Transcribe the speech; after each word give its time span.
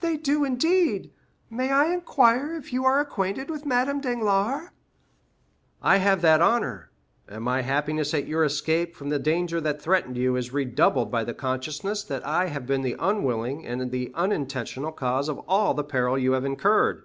"They 0.00 0.16
do, 0.16 0.44
indeed. 0.44 1.12
May 1.50 1.70
I 1.70 1.92
inquire 1.92 2.56
if 2.56 2.72
you 2.72 2.86
are 2.86 3.00
acquainted 3.00 3.50
with 3.50 3.66
Madame 3.66 4.00
Danglars?" 4.00 4.70
20351m 4.70 4.70
"I 5.82 5.96
have 5.98 6.22
that 6.22 6.40
honor; 6.40 6.90
and 7.28 7.44
my 7.44 7.60
happiness 7.60 8.14
at 8.14 8.26
your 8.26 8.44
escape 8.44 8.96
from 8.96 9.10
the 9.10 9.18
danger 9.18 9.60
that 9.60 9.82
threatened 9.82 10.16
you 10.16 10.36
is 10.36 10.54
redoubled 10.54 11.10
by 11.10 11.22
the 11.22 11.34
consciousness 11.34 12.02
that 12.04 12.26
I 12.26 12.46
have 12.46 12.64
been 12.66 12.80
the 12.80 12.96
unwilling 12.98 13.66
and 13.66 13.90
the 13.92 14.10
unintentional 14.14 14.90
cause 14.90 15.28
of 15.28 15.40
all 15.40 15.74
the 15.74 15.84
peril 15.84 16.16
you 16.18 16.32
have 16.32 16.46
incurred. 16.46 17.04